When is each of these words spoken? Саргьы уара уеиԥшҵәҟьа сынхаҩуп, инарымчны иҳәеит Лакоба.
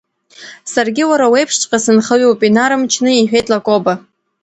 Саргьы 0.73 1.03
уара 1.09 1.27
уеиԥшҵәҟьа 1.31 1.79
сынхаҩуп, 1.83 2.39
инарымчны 2.47 3.09
иҳәеит 3.13 3.47
Лакоба. 3.51 3.93